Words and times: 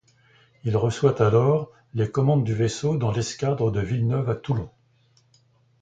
Il 0.63 0.75
reçoit 0.77 1.21
alors 1.21 1.71
les 1.93 2.09
commandes 2.09 2.43
du 2.43 2.55
vaisseau 2.55 2.97
dans 2.97 3.11
l'escadre 3.11 3.69
de 3.71 3.81
Villeneuve 3.81 4.31
à 4.31 4.35
Toulon. 4.35 4.71